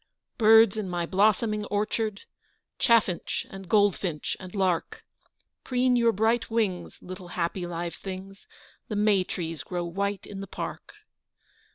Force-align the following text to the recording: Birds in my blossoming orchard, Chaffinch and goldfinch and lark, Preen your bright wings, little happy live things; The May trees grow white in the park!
Birds 0.39 0.77
in 0.77 0.89
my 0.89 1.05
blossoming 1.05 1.63
orchard, 1.65 2.21
Chaffinch 2.79 3.45
and 3.51 3.69
goldfinch 3.69 4.35
and 4.39 4.55
lark, 4.55 5.03
Preen 5.63 5.95
your 5.95 6.11
bright 6.11 6.49
wings, 6.49 6.97
little 7.03 7.27
happy 7.27 7.67
live 7.67 7.93
things; 7.93 8.47
The 8.87 8.95
May 8.95 9.23
trees 9.23 9.61
grow 9.61 9.85
white 9.85 10.25
in 10.25 10.41
the 10.41 10.47
park! 10.47 10.93